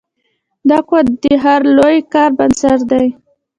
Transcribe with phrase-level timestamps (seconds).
[0.69, 3.05] دا قوت د هر لوی کار بنسټ دی.